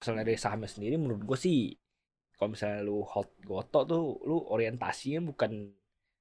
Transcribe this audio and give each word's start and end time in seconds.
misalnya 0.00 0.24
dari 0.24 0.34
sahamnya 0.34 0.66
sendiri 0.66 0.96
menurut 0.96 1.22
gue 1.22 1.38
sih 1.38 1.76
kalau 2.32 2.50
misalnya 2.50 2.80
lu 2.80 3.04
hold 3.04 3.28
goto 3.42 3.84
tuh 3.84 4.00
lu 4.22 4.40
orientasinya 4.46 5.20
bukan 5.22 5.76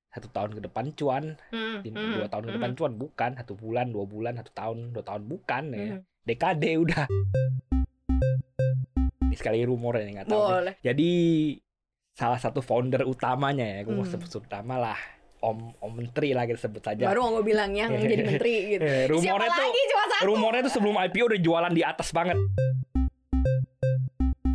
satu 0.10 0.28
tahun 0.28 0.52
ke 0.54 0.62
depan 0.62 0.86
cuan 0.94 1.24
Hmm, 1.48 1.80
tim- 1.80 1.94
hmm, 1.94 2.14
dua 2.16 2.28
tahun 2.28 2.44
ke 2.44 2.50
hmm, 2.50 2.58
depan 2.58 2.72
cuan 2.74 2.94
bukan 2.94 3.32
satu 3.36 3.54
bulan 3.54 3.88
dua 3.88 4.04
bulan 4.04 4.34
satu 4.36 4.52
tahun 4.52 4.78
dua 4.92 5.04
tahun 5.06 5.24
bukan 5.26 5.64
ya 5.70 5.88
hmm. 5.90 6.00
dekade 6.24 6.72
udah 6.78 7.06
Ini 9.22 9.36
sekali 9.38 9.62
rumornya 9.62 10.04
nih 10.04 10.14
nggak 10.16 10.28
tahu. 10.28 10.42
Boleh. 10.42 10.74
jadi 10.80 11.10
salah 12.12 12.36
satu 12.36 12.60
founder 12.60 13.06
utamanya 13.06 13.64
ya 13.64 13.80
gue 13.82 13.94
mau 13.94 14.02
Hmm. 14.02 14.12
sebut 14.12 14.44
utama 14.44 14.76
lah 14.76 15.00
om 15.40 15.72
om 15.78 15.92
menteri 15.94 16.36
lah 16.36 16.44
kita 16.44 16.60
sebut 16.60 16.84
saja 16.84 17.06
Baru 17.06 17.22
mau 17.24 17.40
gue 17.40 17.46
bilang 17.48 17.72
yang 17.72 17.94
jadi 17.94 18.16
menteri 18.20 18.56
gitu. 18.70 18.84
Eh, 18.84 19.08
Siapa 19.16 19.40
rumornya 19.40 19.50
tuh 19.54 19.72
cuma 19.86 20.04
satu? 20.10 20.24
rumornya 20.26 20.62
tuh 20.62 20.74
sebelum 20.74 20.96
IPO 21.00 21.24
udah 21.30 21.40
jualan 21.40 21.72
di 21.72 21.80
atas 21.82 22.10
banget 22.12 22.36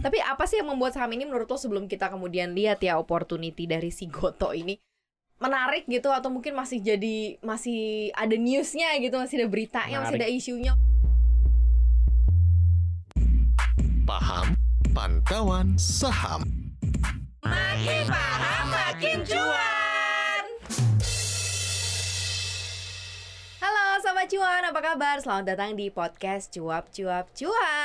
Tapi 0.04 0.20
apa 0.20 0.44
sih 0.44 0.60
yang 0.60 0.68
membuat 0.68 0.92
saham 0.92 1.16
ini 1.16 1.24
menurut 1.24 1.48
lo 1.48 1.56
sebelum 1.56 1.88
kita 1.88 2.12
kemudian 2.12 2.52
lihat 2.52 2.76
ya 2.84 3.00
opportunity 3.00 3.64
dari 3.64 3.88
si 3.88 4.04
Goto 4.04 4.52
ini 4.52 4.76
menarik 5.40 5.88
gitu 5.88 6.12
atau 6.12 6.28
mungkin 6.28 6.52
masih 6.52 6.84
jadi 6.84 7.40
masih 7.40 8.12
ada 8.12 8.36
newsnya 8.36 9.00
gitu 9.00 9.16
masih 9.16 9.40
ada 9.40 9.48
beritanya 9.48 10.04
masih 10.04 10.20
ada 10.20 10.28
isunya? 10.28 10.76
Paham 14.04 14.52
Pantauan 14.92 15.80
Saham. 15.80 16.44
Makin 17.40 18.04
paham 18.04 18.64
makin 18.68 19.18
cuan! 19.24 20.44
Halo 23.56 23.84
Sobat 24.04 24.28
Cuan 24.28 24.62
apa 24.68 24.80
kabar? 24.84 25.16
Selamat 25.24 25.56
datang 25.56 25.72
di 25.72 25.88
podcast 25.88 26.52
cuap 26.52 26.92
cuap 26.92 27.32
cuan 27.32 27.83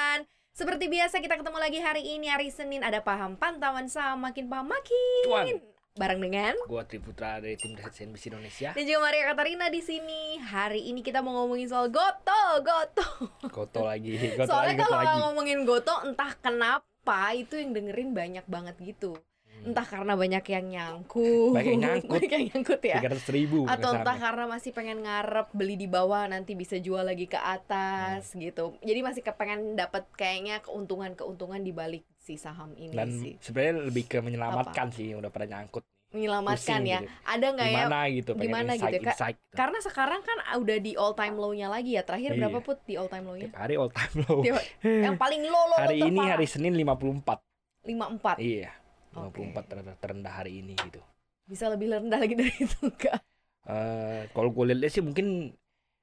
seperti 0.59 0.91
biasa 0.91 1.23
kita 1.23 1.39
ketemu 1.39 1.55
lagi 1.55 1.79
hari 1.79 2.03
ini 2.19 2.27
hari 2.27 2.51
Senin 2.51 2.83
ada 2.83 2.99
paham 2.99 3.39
pantauan 3.39 3.87
saham 3.87 4.19
makin 4.19 4.51
paham 4.51 4.67
makin 4.67 5.23
Cuan. 5.23 5.55
bareng 5.95 6.19
dengan 6.19 6.51
gue 6.51 6.83
Triputra 6.83 7.39
dari 7.39 7.55
tim 7.55 7.79
riset 7.79 7.95
CNBC 7.95 8.27
Indonesia 8.27 8.69
Dan 8.75 8.83
juga 8.83 8.99
Maria 9.07 9.31
Katarina 9.31 9.71
di 9.71 9.79
sini. 9.79 10.35
Hari 10.35 10.91
ini 10.91 10.99
kita 10.99 11.23
mau 11.23 11.31
ngomongin 11.31 11.71
soal 11.71 11.87
Goto, 11.87 12.43
Goto. 12.59 13.07
Goto 13.47 13.87
lagi 13.87 14.19
Goto 14.35 14.51
Soalnya 14.51 14.75
lagi 14.75 14.83
Goto 14.83 14.91
kalau 14.91 14.99
lagi 14.99 15.19
ngomongin 15.31 15.59
Goto, 15.63 15.95
entah 16.03 16.31
kenapa 16.43 17.19
itu 17.39 17.55
yang 17.55 17.71
dengerin 17.71 18.11
banyak 18.11 18.43
banget 18.43 18.75
gitu. 18.83 19.15
Entah 19.61 19.83
karena 19.83 20.13
banyak 20.13 20.43
yang 20.45 20.65
nyangkut, 20.67 21.51
Banyak 21.51 21.67
yang 21.69 21.81
nyangkut. 21.81 22.11
banyak 22.15 22.31
yang 22.31 22.43
nyangkut 22.47 22.81
ya. 22.81 22.97
ribu 23.29 23.59
Atau 23.63 23.89
entah 23.91 24.15
karena 24.15 24.45
masih 24.45 24.71
pengen 24.71 24.99
ngarep 24.99 25.47
beli 25.51 25.75
di 25.75 25.85
bawah 25.85 26.25
nanti 26.25 26.53
bisa 26.53 26.75
jual 26.75 27.01
lagi 27.01 27.25
ke 27.25 27.35
atas 27.35 28.31
Hmm. 28.31 28.41
gitu. 28.41 28.63
Jadi 28.79 28.99
masih 28.99 29.21
kepengen 29.21 29.73
dapat 29.73 30.07
kayaknya 30.13 30.59
keuntungan-keuntungan 30.59 31.59
di 31.59 31.71
balik 31.71 32.03
si 32.15 32.35
saham 32.35 32.71
ini 32.73 32.91
dan 32.91 33.09
sih. 33.09 33.35
sebenarnya 33.37 33.85
lebih 33.85 34.05
ke 34.05 34.19
menyelamatkan 34.19 34.89
sih 34.89 35.11
yang 35.11 35.19
udah 35.19 35.29
pada 35.29 35.45
nyangkut 35.45 35.81
Menyelamatkan 36.09 36.57
pusing 36.79 36.85
ya. 36.87 36.99
gitu. 36.99 37.09
Ada 37.23 37.47
nggak 37.49 37.67
ya 37.67 37.73
gimana 37.79 37.99
gitu 38.09 38.31
gimana 38.35 38.71
gitu 38.73 38.85
ya, 38.97 39.01
insight 39.07 39.37
gitu. 39.37 39.53
Karena 39.53 39.77
sekarang 39.79 40.21
kan 40.21 40.37
udah 40.57 40.77
di 40.79 40.91
all 40.93 41.13
time 41.13 41.35
low-nya 41.35 41.67
lagi 41.67 41.91
ya. 41.93 42.01
Terakhir 42.01 42.31
Iya. 42.31 42.39
berapa 42.43 42.59
put 42.59 42.77
di 42.83 42.95
all 42.95 43.05
time 43.07 43.25
low-nya? 43.25 43.45
tiap 43.45 43.57
hari 43.59 43.75
all 43.75 43.89
time 43.89 44.13
low 44.23 44.41
Tiap- 44.41 44.65
yang 44.81 45.15
paling 45.15 45.41
low 45.43 45.65
low 45.67 45.79
hari 45.79 46.01
ini 46.01 46.17
hari 46.19 46.45
Senin 46.45 46.73
54 46.73 47.45
54 47.81 48.41
iya 48.41 48.73
Oke. 49.15 49.41
54 49.41 49.65
terendah, 49.65 49.95
terendah 49.97 50.33
hari 50.33 50.59
ini 50.59 50.73
gitu 50.79 51.01
bisa 51.43 51.65
lebih 51.65 51.89
rendah 51.89 52.19
lagi 52.21 52.37
dari 52.37 52.53
itu 52.53 52.77
enggak? 52.79 53.19
Eh 53.65 54.21
kalau 54.31 54.49
gue 54.49 54.69
lihat 54.69 54.89
sih 54.89 55.01
mungkin 55.01 55.49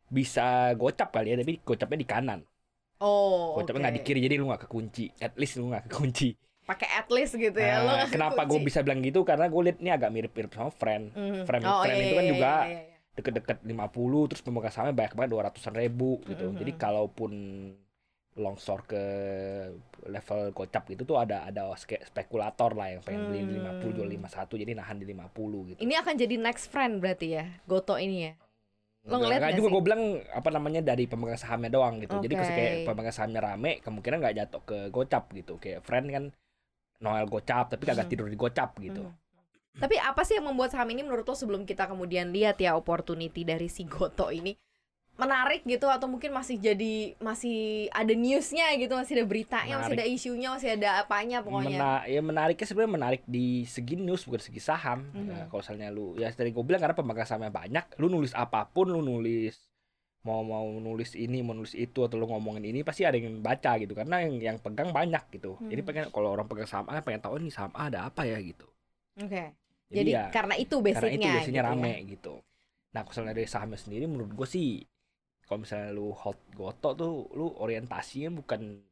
bisa 0.07 0.71
gocap 0.75 1.11
kali 1.11 1.35
ya 1.35 1.37
tapi 1.37 1.59
gocapnya 1.61 1.99
di 1.99 2.07
kanan 2.07 2.41
Oh, 2.97 3.55
gocapnya 3.55 3.91
nggak 3.91 3.95
di 3.95 4.03
oke. 4.03 4.07
kiri 4.09 4.21
jadi 4.23 4.35
lu 4.39 4.49
nggak 4.49 4.63
kekunci 4.65 5.11
at 5.19 5.35
least 5.37 5.59
lu 5.59 5.69
nggak 5.69 5.87
kekunci 5.87 6.35
Pakai 6.67 6.89
at 6.99 7.07
least 7.15 7.39
gitu 7.39 7.55
ya. 7.55 7.79
lo 7.79 7.95
Nah, 7.95 7.95
nggak 8.03 8.11
kenapa 8.11 8.43
gue 8.43 8.59
bisa 8.59 8.83
bilang 8.83 8.99
gitu 8.99 9.23
karena 9.23 9.47
gue 9.47 9.63
lihat 9.71 9.79
ini 9.79 9.91
agak 9.93 10.11
mirip-mirip 10.11 10.51
sama 10.51 10.71
friend 10.73 11.15
Mhm. 11.15 11.43
frame- 11.47 11.63
Oh, 11.63 11.83
frame 11.83 11.95
iya, 11.95 12.07
itu 12.07 12.15
kan 12.15 12.25
iya, 12.27 12.33
juga 12.35 12.53
iya, 12.53 12.67
iya, 12.67 12.81
iya. 12.91 12.99
deket-deket 13.15 13.59
50 13.63 14.27
terus 14.27 14.43
pemegang 14.43 14.75
sahamnya 14.75 14.95
banyak 14.95 15.15
banget 15.15 15.31
200-an 15.31 15.75
ribu 15.77 16.19
gitu. 16.27 16.47
Mhm. 16.51 16.59
Jadi 16.59 16.73
kalaupun 16.75 17.31
longsor 18.37 18.85
ke 18.85 19.03
level 20.07 20.53
gocap 20.53 20.85
gitu 20.87 21.03
tuh 21.03 21.17
ada 21.17 21.43
ada 21.43 21.73
spekulator 22.05 22.77
lah 22.77 22.93
yang 22.93 23.01
pengen 23.01 23.33
beli 23.33 23.41
di 23.43 23.53
50 23.57 23.97
jual 23.97 24.07
Hmm. 24.07 24.21
51 24.29 24.61
jadi 24.61 24.73
nahan 24.77 24.97
di 25.01 25.07
50 25.09 25.73
gitu. 25.73 25.79
Ini 25.81 25.95
akan 26.05 26.15
jadi 26.15 26.37
next 26.37 26.69
friend 26.69 27.01
berarti 27.01 27.27
ya, 27.33 27.45
Goto 27.65 27.97
ini 27.97 28.29
ya. 28.29 28.35
lo 29.07 29.23
ngeliat 29.23 29.39
nggak 29.39 29.55
juga 29.55 29.69
gue 29.71 29.83
bilang 29.87 30.03
apa 30.35 30.51
namanya 30.51 30.83
dari 30.83 31.07
pemegang 31.07 31.39
sahamnya 31.39 31.71
doang 31.71 32.03
gitu. 32.03 32.19
Jadi 32.19 32.35
Oke. 32.35 32.43
pas 32.43 32.51
kayak 32.51 32.75
pemegang 32.91 33.15
sahamnya 33.15 33.39
rame 33.39 33.79
kemungkinan 33.79 34.19
nggak 34.19 34.35
jatuh 34.35 34.63
ke 34.67 34.79
gocap 34.91 35.31
gitu. 35.31 35.63
Kayak 35.63 35.87
friend 35.87 36.07
kan 36.11 36.25
Noel 36.99 37.31
gocap 37.31 37.71
tapi 37.71 37.87
kagak 37.87 38.09
Mhm. 38.09 38.13
tidur 38.13 38.27
di 38.27 38.35
gocap 38.35 38.75
gitu. 38.83 39.07
Mhm. 39.07 39.79
Tapi 39.79 39.95
apa 40.03 40.27
sih 40.27 40.35
yang 40.35 40.51
membuat 40.51 40.75
saham 40.75 40.91
ini 40.91 41.07
menurut 41.07 41.23
lo 41.23 41.39
sebelum 41.39 41.63
kita 41.63 41.87
kemudian 41.87 42.35
lihat 42.35 42.59
ya 42.59 42.75
opportunity 42.75 43.47
dari 43.47 43.71
si 43.71 43.87
Goto 43.87 44.27
ini 44.35 44.59
menarik 45.17 45.65
gitu 45.65 45.89
atau 45.89 46.07
mungkin 46.13 46.29
masih 46.29 46.61
jadi 46.61 47.17
masih 47.19 47.89
ada 47.89 48.13
newsnya 48.13 48.69
gitu 48.77 48.93
masih 48.93 49.17
ada 49.17 49.25
beritanya 49.25 49.75
masih 49.81 49.97
ada 49.97 50.05
isunya 50.05 50.49
masih 50.53 50.69
ada 50.77 51.01
apanya 51.01 51.41
pokoknya 51.41 51.81
Mena- 51.81 52.05
ya 52.05 52.21
menariknya 52.21 52.67
sebenarnya 52.69 52.93
menarik 53.01 53.23
di 53.25 53.65
segi 53.65 53.97
news 53.97 54.29
bukan 54.29 54.45
segi 54.45 54.61
saham. 54.61 55.09
Mhm. 55.17 55.29
Ya, 55.33 55.41
kalau 55.49 55.61
misalnya 55.65 55.89
lu 55.89 56.07
ya 56.21 56.29
tadi 56.37 56.53
gue 56.53 56.61
bilang 56.61 56.85
karena 56.85 56.93
pemegang 56.93 57.25
sahamnya 57.25 57.49
banyak, 57.49 57.97
lu 57.97 58.13
nulis 58.13 58.37
apa 58.37 58.69
pun, 58.69 58.93
lu 58.93 59.01
nulis 59.01 59.57
mau 60.27 60.43
mau 60.43 60.67
nulis 60.67 61.15
ini, 61.15 61.39
mau 61.41 61.55
nulis 61.55 61.73
itu 61.73 62.03
atau 62.03 62.19
lu 62.19 62.27
ngomongin 62.27 62.67
ini 62.67 62.83
pasti 62.83 63.07
ada 63.07 63.15
yang 63.15 63.39
baca 63.41 63.79
gitu 63.79 63.95
karena 63.95 64.27
yang 64.27 64.35
yang 64.43 64.57
pegang 64.61 64.91
banyak 64.91 65.23
gitu. 65.33 65.57
Jadi 65.65 65.81
Mhm. 65.81 65.89
pengen 65.89 66.05
kalau 66.13 66.35
orang 66.35 66.45
pegang 66.45 66.69
saham 66.69 66.87
A 66.93 66.99
pengen 67.01 67.23
tahu 67.25 67.39
ini 67.41 67.49
saham 67.49 67.71
A 67.79 67.89
ada 67.89 68.11
apa 68.11 68.27
ya 68.27 68.37
gitu. 68.43 68.67
oke 69.17 69.45
Jadi, 69.87 69.97
jadi 69.97 70.11
ya 70.13 70.25
karena 70.35 70.55
itu 70.59 70.77
karena 70.83 70.93
basicnya 70.93 71.15
itu 71.15 71.29
biasanya 71.31 71.63
gitu 71.63 71.63
ya. 71.65 71.73
rame 71.73 71.93
gitu. 72.11 72.35
Nah, 72.93 73.01
kalau 73.01 73.13
misalnya 73.15 73.35
dari 73.39 73.49
sahamnya 73.49 73.79
sendiri 73.79 74.05
menurut 74.11 74.33
gue 74.35 74.49
sih 74.51 74.69
kalau 75.47 75.59
misalnya 75.63 75.91
lu 75.95 76.11
hold 76.13 76.39
goto 76.53 76.89
tuh 76.93 77.13
lu 77.33 77.47
orientasinya 77.57 78.31
bukan 78.35 78.83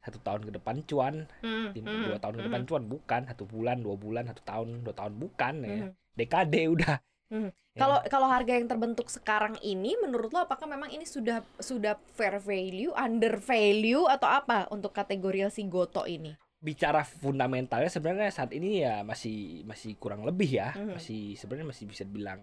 satu 0.00 0.22
tahun 0.22 0.46
ke 0.46 0.52
depan 0.62 0.76
cuan 0.86 1.14
Hmm, 1.42 1.74
tim 1.74 1.82
hmm, 1.82 2.06
dua 2.06 2.18
tahun 2.22 2.34
ke 2.38 2.40
hmm, 2.40 2.48
depan 2.50 2.62
cuan 2.70 2.84
bukan 2.86 3.20
satu 3.26 3.44
bulan 3.44 3.76
dua 3.82 3.96
bulan 3.98 4.24
satu 4.30 4.42
tahun 4.46 4.68
dua 4.86 4.94
tahun 4.94 5.12
bukan 5.18 5.54
ya 5.66 5.78
hmm. 5.82 5.90
dekade 6.14 6.62
udah. 6.70 6.96
Ya. 7.26 7.50
Kalau 7.74 7.98
kalau 8.06 8.30
harga 8.30 8.54
yang 8.54 8.70
terbentuk 8.70 9.10
sekarang 9.10 9.58
ini 9.60 9.98
menurut 9.98 10.30
lo 10.30 10.46
apakah 10.46 10.64
memang 10.70 10.94
ini 10.94 11.02
sudah 11.04 11.42
sudah 11.58 11.98
fair 12.14 12.38
value, 12.38 12.94
under 12.94 13.36
value 13.42 14.06
atau 14.06 14.30
apa 14.30 14.70
untuk 14.70 14.94
kategori 14.94 15.50
si 15.50 15.66
Goto 15.66 16.06
ini? 16.06 16.38
bicara 16.56 17.04
fundamentalnya 17.04 17.86
sebenarnya 17.92 18.32
saat 18.32 18.50
ini 18.50 18.80
ya 18.82 19.04
masih 19.04 19.62
masih 19.68 19.94
kurang 20.00 20.24
lebih 20.24 20.56
ya 20.56 20.72
Mhm. 20.74 20.96
masih 20.98 21.20
sebenarnya 21.36 21.68
masih 21.68 21.84
bisa 21.86 22.02
bilang 22.08 22.42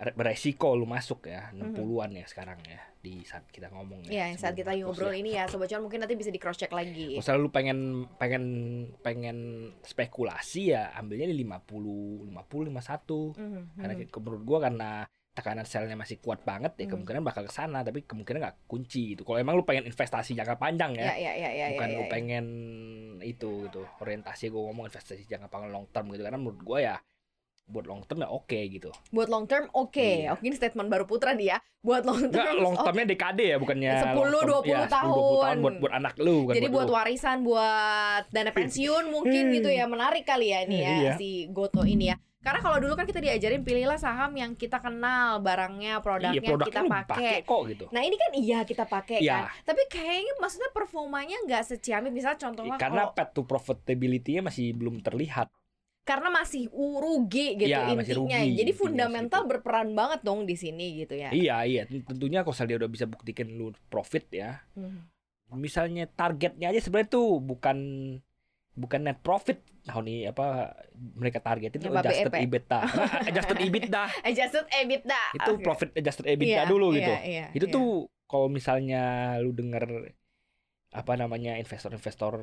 beresiko 0.00 0.72
lu 0.72 0.88
masuk 0.88 1.28
ya 1.28 1.52
Mhm. 1.52 1.76
60-an 1.76 2.10
ya 2.16 2.24
sekarang 2.24 2.56
ya 2.64 2.80
di 3.00 3.20
saat 3.24 3.44
kita 3.48 3.68
ngomong 3.68 4.08
Ya, 4.08 4.28
yang 4.28 4.36
saat 4.36 4.56
kita 4.56 4.72
ngobrol 4.76 5.12
ya. 5.12 5.20
ini 5.20 5.30
ya 5.36 5.44
sobat 5.44 5.68
cuan 5.68 5.84
mungkin 5.84 6.00
nanti 6.00 6.16
bisa 6.16 6.28
di 6.28 6.40
cross 6.40 6.56
check 6.56 6.72
lagi. 6.72 7.16
Kalau 7.16 7.36
lu 7.38 7.50
pengen 7.52 8.08
pengen 8.16 8.44
pengen 9.00 9.38
spekulasi 9.80 10.72
ya 10.72 10.92
ambilnya 10.94 11.28
di 11.28 11.36
50 11.36 12.24
50 12.28 12.68
51 12.68 13.36
Mhm, 13.36 13.62
karena 13.76 13.94
mhm. 13.94 14.08
menurut 14.16 14.42
gua 14.42 14.58
karena 14.62 14.90
tekanan 15.30 15.64
selnya 15.64 15.94
masih 15.94 16.18
kuat 16.18 16.42
banget 16.42 16.74
ya 16.76 16.84
Hmm. 16.84 16.92
kemungkinan 16.96 17.22
bakal 17.22 17.46
ke 17.46 17.52
sana 17.54 17.80
tapi 17.80 18.02
kemungkinan 18.02 18.40
nggak 18.40 18.56
kunci 18.66 19.14
gitu. 19.14 19.22
Kalau 19.22 19.36
emang 19.36 19.54
lu 19.54 19.64
pengen 19.64 19.84
investasi 19.84 20.32
jangka 20.34 20.56
panjang 20.56 20.96
Ya, 20.96 21.12
ya, 21.12 21.12
ya, 21.16 21.32
ya, 21.32 21.48
ya, 21.52 21.66
bukan 21.72 21.88
ya, 21.88 21.96
lu 21.96 22.02
ya. 22.04 22.10
pengen 22.10 22.46
itu 23.20 23.50
gitu. 23.64 23.84
Orientasi 24.00 24.48
gua 24.48 24.68
ngomong 24.68 24.88
investasi 24.88 25.24
jangka 25.24 25.48
panjang 25.48 25.70
long 25.70 25.86
term 25.88 26.08
gitu 26.10 26.20
karena 26.20 26.36
menurut 26.36 26.60
gua 26.60 26.78
ya 26.80 26.96
buat 27.70 27.86
long 27.86 28.02
term 28.02 28.18
ya 28.18 28.28
oke 28.28 28.58
gitu. 28.68 28.90
Buat 29.08 29.28
long 29.28 29.46
term 29.46 29.70
oke. 29.72 29.96
Iya. 29.96 30.34
Oke, 30.34 30.42
ini 30.42 30.52
statement 30.52 30.86
baru 30.86 31.04
Putra 31.04 31.32
dia. 31.32 31.62
Buat 31.80 32.02
long 32.02 32.20
term. 32.24 32.34
Enggak 32.36 32.54
long 32.56 32.76
termnya 32.76 33.06
dekade 33.06 33.44
ya 33.46 33.56
bukannya 33.56 33.92
10, 34.04 34.10
long 34.10 34.30
term. 34.36 34.48
20 34.60 34.68
Ya, 34.68 34.78
10, 34.82 34.84
20 34.84 34.90
tahun 34.90 34.90
tahun. 34.90 35.56
buat 35.56 35.74
buat 35.78 35.92
anak 35.94 36.14
lu 36.18 36.34
bukan 36.44 36.54
Jadi 36.54 36.66
buat 36.68 36.84
lu. 36.84 36.92
warisan, 36.92 37.36
buat 37.40 38.22
dana 38.28 38.50
pensiun 38.50 39.04
mungkin 39.08 39.42
gitu 39.50 39.68
ya 39.68 39.84
menarik 39.84 40.22
kali 40.22 40.50
ya 40.50 40.58
ini 40.62 40.76
ya 40.78 40.90
Iya. 40.92 41.12
si 41.16 41.48
Goto 41.48 41.82
ini 41.82 42.10
ya. 42.10 42.18
Karena 42.40 42.56
kalau 42.58 42.80
dulu 42.80 42.96
kan 42.96 43.04
kita 43.04 43.18
diajarin 43.18 43.60
pilihlah 43.60 43.96
saham 43.96 44.32
yang 44.32 44.52
kita 44.54 44.80
kenal 44.80 45.38
barangnya, 45.38 46.00
produknya 46.00 46.32
Iya, 46.34 46.48
produknya 46.48 46.72
kita 46.72 46.80
lu 46.80 46.90
pakai. 47.04 47.34
kok 47.44 47.60
gitu. 47.68 47.84
Nah 47.90 48.00
ini 48.00 48.16
kan 48.16 48.30
iya 48.34 48.58
kita 48.62 48.84
pakai 48.86 49.18
Iya. 49.20 49.32
kan. 49.44 49.44
Tapi 49.62 49.82
kayaknya 49.86 50.32
maksudnya 50.38 50.70
performanya 50.70 51.36
nggak 51.42 51.62
seciamik. 51.66 52.08
Misalnya 52.10 52.40
contohnya 52.40 52.76
Karena 52.76 53.04
kalau 53.04 53.12
path 53.12 53.30
to 53.30 53.44
profitability-nya 53.44 54.40
masih 54.42 54.72
belum 54.72 55.00
terlihat. 55.00 55.52
Karena 56.00 56.28
masih 56.32 56.66
rugi 56.72 57.54
gitu 57.60 57.70
masih 57.70 58.18
intinya. 58.18 58.40
rugi 58.42 58.56
Jadi 58.58 58.72
fundamental 58.74 59.46
berperan 59.46 59.92
banget 59.94 60.20
dong 60.24 60.42
di 60.48 60.56
sini 60.58 61.04
gitu 61.04 61.14
ya. 61.14 61.30
Iya, 61.30 61.56
iya. 61.68 61.82
Tentunya 61.86 62.42
kalau 62.42 62.56
dia 62.66 62.76
udah 62.80 62.90
bisa 62.90 63.04
buktikan 63.06 63.46
lu 63.52 63.70
profit 63.92 64.26
ya. 64.32 64.64
Hmm. 64.74 65.06
Misalnya 65.54 66.06
targetnya 66.06 66.70
aja 66.70 66.80
sebenarnya 66.80 67.10
tuh 67.10 67.38
bukan 67.42 67.78
bukan 68.70 69.00
net 69.02 69.18
profit 69.20 69.60
tahun 69.82 70.04
ini 70.08 70.20
apa 70.30 70.72
mereka 71.18 71.42
targetin 71.42 71.82
Ya, 71.82 71.90
Bapak 71.90 72.06
adjusted 72.06 72.32
Epe. 72.32 72.38
EBITDA. 72.46 72.80
Adjusted 73.28 73.58
EBITDA 73.60 74.02
Adjusted 74.28 74.66
EBITDA. 74.70 75.22
itu 75.36 75.52
Oke. 75.52 75.62
profit 75.64 75.90
adjusted 75.96 76.26
EBITDA 76.30 76.64
Iya, 76.64 76.70
dulu 76.70 76.94
iya, 76.94 76.96
gitu. 76.96 77.12
iya, 77.26 77.46
itu 77.52 77.66
iya. 77.66 77.74
tuh 77.74 77.88
kalau 78.30 78.46
misalnya 78.46 79.02
lu 79.42 79.50
denger 79.50 80.14
apa 80.90 81.12
namanya 81.14 81.58
investor-investor 81.58 82.34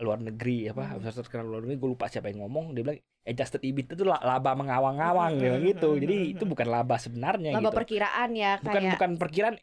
luar 0.00 0.18
negeri 0.18 0.66
apa 0.66 0.82
Hmm. 0.82 0.96
investor 0.98 1.22
terkenal 1.22 1.46
luar 1.46 1.62
negeri 1.62 1.76
gue 1.76 1.90
lupa 1.90 2.06
siapa 2.06 2.26
yang 2.26 2.40
ngomong 2.40 2.72
dia 2.72 2.82
bilang 2.82 2.98
adjusted 3.22 3.60
EBIT 3.60 3.92
itu 3.92 4.02
la- 4.02 4.20
laba 4.20 4.52
mengawang-awang 4.54 5.36
Hmm, 5.36 5.60
gitu. 5.62 5.88
hmm, 5.92 6.00
jadi 6.00 6.16
hmm, 6.16 6.32
itu 6.32 6.44
hmm. 6.44 6.52
bukan 6.52 6.66
laba 6.66 6.96
sebenarnya 6.96 7.50
laba 7.52 7.68
gitu. 7.68 7.78
perkiraan 7.78 8.30
ya 8.32 8.52
bukan 8.58 8.72
kayak 8.74 8.92
bukan 8.96 9.10
perkiraan 9.16 9.54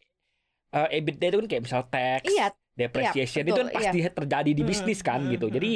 eh 0.67 0.87
EBITDA 0.93 1.25
itu 1.25 1.37
kan 1.37 1.47
kayak 1.47 1.63
misal 1.63 1.81
tax 1.87 2.21
iya 2.27 2.47
depreciation 2.73 3.41
Iya, 3.41 3.47
itu 3.47 3.57
kan 3.57 3.67
pasti 3.73 3.99
terjadi 4.05 4.51
di 4.51 4.63
bisnis 4.63 4.99
kan 5.01 5.19
hmm, 5.19 5.31
gitu. 5.33 5.47
jadi 5.49 5.71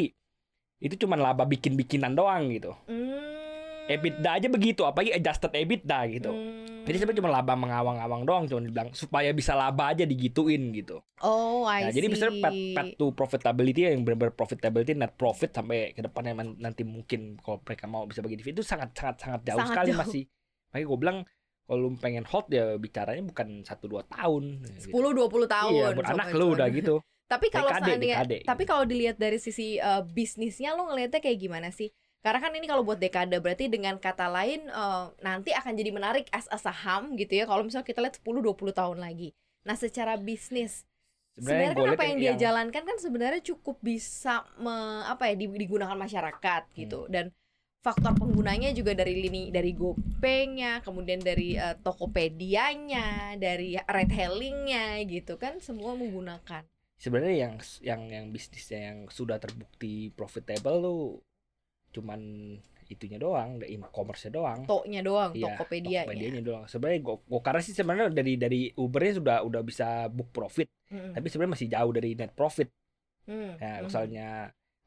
itu 0.80 0.96
cuma 0.98 1.14
laba 1.14 1.46
bikin-bikinan 1.46 2.14
doang 2.14 2.50
gitu. 2.50 2.74
Hmm, 2.86 3.22
EBITDA 3.86 4.30
aja 4.32 4.48
begitu 4.48 4.82
apalagi 4.82 5.12
adjusted 5.12 5.50
EBITDA 5.52 6.00
gitu. 6.12 6.32
Hmm. 6.32 6.71
Jadi 6.82 6.98
sebenarnya 6.98 7.20
cuma 7.20 7.32
laba 7.32 7.54
mengawang-awang 7.54 8.22
doang 8.24 8.44
cuma 8.46 8.60
dibilang 8.60 8.90
supaya 8.92 9.30
bisa 9.32 9.54
laba 9.54 9.92
aja 9.92 10.04
digituin 10.04 10.72
gitu 10.72 11.00
oh 11.20 11.64
I 11.64 11.86
Nah, 11.86 11.92
jadi 11.92 12.08
see. 12.08 12.14
misalnya 12.14 12.36
pet, 12.42 12.56
pet 12.74 12.88
to 12.96 13.12
profitability 13.12 13.86
yang 13.86 14.02
benar-benar 14.02 14.34
profitability 14.34 14.92
net 14.94 15.14
profit 15.14 15.52
sampai 15.52 15.92
ke 15.92 16.02
depannya 16.02 16.34
nanti 16.58 16.82
mungkin 16.82 17.38
kalau 17.38 17.62
mereka 17.62 17.86
mau 17.86 18.04
bisa 18.04 18.20
bagi 18.20 18.36
dividen 18.36 18.58
itu 18.58 18.66
sangat 18.66 18.94
sangat 18.94 19.18
sangat 19.20 19.42
jauh 19.44 19.60
Sangat 19.60 19.74
sekali 19.74 19.90
jauh. 19.92 20.00
masih. 20.02 20.24
Makanya 20.70 20.86
gue 20.86 20.98
bilang 20.98 21.18
kalau 21.62 21.78
lu 21.80 21.90
pengen 21.96 22.26
hold 22.26 22.48
ya 22.48 22.76
bicaranya 22.76 23.24
bukan 23.24 23.48
satu 23.62 23.88
dua 23.88 24.04
tahun. 24.04 24.44
gitu. 24.82 24.92
10 24.92 25.16
20 25.16 25.48
tahun 25.48 25.72
Iya, 25.72 25.88
beranak 25.96 26.26
Sobat 26.28 26.36
lu 26.36 26.46
udah 26.52 26.68
gitu. 26.70 26.96
Tapi 27.32 27.48
kalau 27.48 27.72
seandainya 27.72 28.28
dekade, 28.28 28.38
tapi 28.44 28.64
gitu. 28.68 28.72
kalau 28.76 28.84
dilihat 28.84 29.16
dari 29.16 29.40
sisi 29.40 29.80
uh, 29.80 30.04
bisnisnya 30.04 30.76
lo 30.76 30.92
ngelihatnya 30.92 31.24
kayak 31.24 31.40
gimana 31.40 31.72
sih? 31.72 31.88
Karena 32.22 32.38
kan 32.38 32.54
ini 32.54 32.70
kalau 32.70 32.86
buat 32.86 33.02
dekade 33.02 33.34
berarti 33.42 33.66
dengan 33.66 33.98
kata 33.98 34.30
lain 34.30 34.70
uh, 34.70 35.10
nanti 35.20 35.50
akan 35.52 35.74
jadi 35.74 35.90
menarik 35.90 36.30
as 36.30 36.46
a 36.48 36.58
saham 36.58 37.18
gitu 37.18 37.34
ya 37.34 37.50
kalau 37.50 37.66
misalnya 37.66 37.90
kita 37.90 37.98
lihat 38.00 38.22
10 38.22 38.46
20 38.46 38.72
tahun 38.72 38.98
lagi. 39.02 39.34
Nah, 39.66 39.74
secara 39.74 40.18
bisnis 40.18 40.86
sebenarnya 41.34 41.74
gua 41.74 41.86
kan 41.90 41.94
apa 41.96 42.04
yang 42.06 42.18
dia 42.20 42.28
yang- 42.36 42.42
jalankan 42.42 42.84
kan 42.84 42.98
sebenarnya 43.00 43.42
cukup 43.42 43.80
bisa 43.82 44.46
me- 44.60 45.06
apa 45.08 45.32
ya 45.32 45.36
di- 45.36 45.58
digunakan 45.58 45.96
masyarakat 45.96 46.64
gitu 46.76 47.08
Hmm. 47.08 47.12
dan 47.12 47.26
faktor 47.82 48.14
penggunanya 48.14 48.70
juga 48.78 48.94
dari 48.94 49.18
lini 49.18 49.50
dari 49.50 49.74
GoPay-nya, 49.74 50.86
kemudian 50.86 51.18
dari 51.18 51.58
uh, 51.58 51.74
Tokopedia-nya, 51.82 53.34
dari 53.42 53.74
ride 53.74 54.14
hailing-nya 54.14 55.02
gitu 55.10 55.42
kan 55.42 55.58
semua 55.58 55.98
menggunakan. 55.98 56.62
Sebenarnya 57.02 57.50
yang 57.50 57.54
yang 57.82 58.02
yang 58.06 58.26
bisnisnya 58.30 58.94
yang 58.94 59.10
sudah 59.10 59.42
terbukti 59.42 60.14
profitable 60.14 60.78
tuh 60.78 61.02
cuman 61.92 62.20
itunya 62.92 63.16
doang, 63.16 63.64
the 63.64 63.72
e-commerce-nya 63.72 64.36
doang. 64.36 64.68
Toknya 64.68 65.00
doang, 65.00 65.32
Iya, 65.32 65.56
Tokopedia-nya. 65.56 66.12
Tokopedia-nya 66.12 66.42
doang. 66.44 66.64
Sebenarnya 66.68 67.00
go, 67.00 67.24
Gokar 67.24 67.64
sih 67.64 67.72
sebenarnya 67.72 68.12
dari 68.12 68.36
dari 68.36 68.62
Ubernya 68.76 69.14
sudah 69.24 69.38
udah 69.48 69.62
bisa 69.64 70.12
book 70.12 70.36
profit, 70.36 70.68
Mm-mm. 70.92 71.16
tapi 71.16 71.28
sebenarnya 71.32 71.54
masih 71.56 71.68
jauh 71.72 71.92
dari 71.96 72.10
net 72.20 72.36
profit. 72.36 72.68
Hmm, 73.32 73.56
Nah, 73.56 73.86
misalnya 73.88 74.28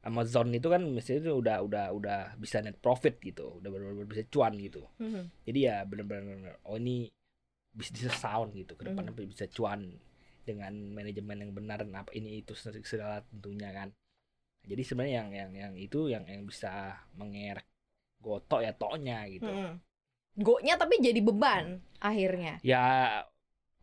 Amazon 0.05 0.53
itu 0.53 0.69
kan 0.69 0.85
misalnya 0.85 1.19
itu 1.25 1.33
udah 1.33 1.57
udah 1.65 1.85
udah 1.97 2.19
bisa 2.37 2.61
net 2.61 2.77
profit 2.77 3.17
gitu, 3.25 3.57
udah 3.57 3.69
benar-benar 3.73 4.05
bisa 4.05 4.21
cuan 4.29 4.53
gitu. 4.61 4.85
Mhm. 5.01 5.49
Jadi 5.49 5.59
ya 5.65 5.81
benar-benar 5.81 6.61
oh 6.69 6.77
ini 6.77 7.09
bisnisnya 7.73 8.13
sound 8.13 8.53
gitu, 8.53 8.77
ke 8.77 8.85
depan 8.85 9.09
Mhm. 9.09 9.33
bisa 9.33 9.49
cuan 9.49 9.97
dengan 10.45 10.93
manajemen 10.93 11.41
yang 11.41 11.51
benar 11.57 11.81
dan 11.81 11.97
apa 11.97 12.13
ini 12.13 12.45
itu 12.45 12.53
segala 12.53 13.25
tentunya 13.33 13.73
kan. 13.73 13.89
Jadi 14.65 14.81
sebenarnya 14.81 15.15
yang 15.23 15.29
yang 15.31 15.51
yang 15.53 15.73
itu 15.77 16.09
yang 16.09 16.23
yang 16.25 16.43
bisa 16.45 16.97
mengerek 17.15 17.65
gotok 18.19 18.65
ya 18.65 18.73
toknya 18.73 19.25
gitu. 19.29 19.47
Mhm. 19.49 19.73
Go-nya 20.35 20.75
tapi 20.75 20.99
jadi 20.99 21.21
beban 21.23 21.79
akhirnya. 22.03 22.59
Ya 22.59 22.83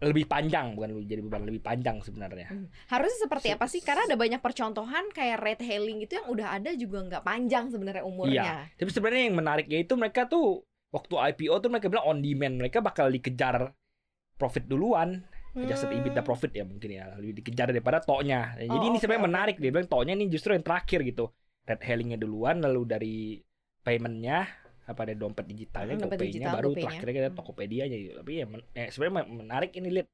lebih 0.02 0.26
panjang 0.26 0.75
bukan 0.75 0.99
lebih 0.99 1.06
jadi 1.06 1.23
beban 1.23 1.46
lebih 1.46 1.62
panjang 1.62 2.02
sebenarnya. 2.02 2.50
Hmm. 2.50 2.67
Harusnya 2.90 3.25
seperti 3.25 3.49
Se- 3.49 3.55
apa 3.55 3.67
sih? 3.70 3.81
Karena 3.81 4.02
ada 4.11 4.19
banyak 4.19 4.43
percontohan 4.43 5.14
kayak 5.14 5.38
ride 5.38 5.62
hailing 5.62 6.02
itu 6.02 6.19
yang 6.19 6.26
udah 6.26 6.58
ada 6.58 6.75
juga 6.75 7.06
nggak 7.06 7.23
panjang 7.23 7.70
sebenarnya 7.70 8.02
umurnya. 8.02 8.67
Tapi 8.75 8.90
sebenarnya 8.90 9.31
yang 9.31 9.38
menariknya 9.38 9.79
itu 9.87 9.94
mereka 9.94 10.26
tuh 10.26 10.67
waktu 10.90 11.14
IPO 11.32 11.55
tuh 11.62 11.70
mereka 11.70 11.87
bilang 11.88 12.05
on 12.05 12.19
demand, 12.19 12.58
mereka 12.58 12.82
bakal 12.82 13.08
dikejar 13.08 13.70
profit 14.37 14.67
duluan, 14.67 15.23
adjusted 15.54 15.88
Hmm. 15.88 16.00
EBITDA 16.00 16.22
profit 16.22 16.52
ya 16.52 16.64
mungkin 16.64 16.88
ya, 16.88 17.12
lebih 17.14 17.37
dikejar 17.38 17.69
daripada 17.69 18.00
toknya. 18.00 18.56
Nah, 18.56 18.64
Jadi 18.64 18.76
Oh, 18.78 18.88
ini 18.88 18.96
oke, 18.96 19.00
sebenarnya 19.00 19.25
menarik 19.25 19.56
dia 19.56 19.70
bilang 19.70 19.87
toknya 19.87 20.12
ini 20.14 20.26
justru 20.26 20.50
yang 20.52 20.62
terakhir 20.62 21.00
gitu. 21.02 21.28
Red 21.62 21.81
hailingnya 21.81 22.16
duluan, 22.16 22.58
lalu 22.58 22.82
dari 22.84 23.16
paymentnya 23.81 24.49
apa 24.82 25.00
ada 25.02 25.14
dompet 25.14 25.46
digitalnya, 25.46 25.94
Hmm, 25.94 26.02
dompet 26.02 26.19
GoPay-nya 26.19 26.32
digital, 26.43 26.54
baru 26.54 26.69
GoPay-nya. 26.69 26.84
terakhir 26.88 27.06
kita 27.08 27.28
Hmm. 27.28 27.38
Tokopedia-nya 27.38 27.96
gitu. 27.99 28.12
Tapi 28.16 28.32
ya, 28.34 28.46
men- 28.46 28.69
eh, 28.72 28.88
sebenarnya 28.88 29.14
men- 29.16 29.31
menarik 29.38 29.70
ini 29.72 29.88
lihat 29.93 30.08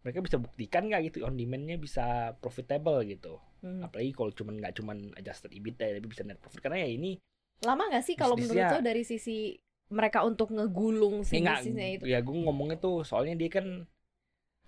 mereka 0.00 0.18
bisa 0.20 0.36
buktikan 0.36 0.82
nggak 0.84 1.00
gitu 1.06 1.24
on 1.24 1.34
demand-nya 1.34 1.76
bisa 1.76 2.04
profitable 2.38 3.00
gitu. 3.04 3.40
Hmm. 3.60 3.80
Apalagi 3.80 4.12
kalau 4.12 4.30
cuman 4.30 4.54
nggak 4.58 4.74
cuman 4.76 4.96
adjusted 5.14 5.50
EBITDA 5.50 5.96
tapi 5.96 6.06
bisa 6.06 6.22
net 6.22 6.36
profit 6.38 6.60
karena 6.60 6.80
ya 6.80 6.88
ini 6.88 7.16
Lama 7.62 7.88
nggak 7.88 8.04
sih 8.04 8.12
kalau 8.12 8.36
menurut 8.36 8.60
lo 8.60 8.80
dari 8.80 9.00
sisi 9.00 9.56
mereka 9.88 10.20
untuk 10.20 10.50
ngegulung 10.50 11.22
si 11.22 11.36
Ini 11.36 11.40
nggak, 11.42 11.58
bisnisnya 11.60 11.88
itu? 11.88 12.04
ya 12.04 12.18
gue 12.20 12.36
ngomongnya 12.36 12.76
tuh 12.76 13.00
soalnya 13.00 13.32
dia 13.34 13.48
kan 13.48 13.88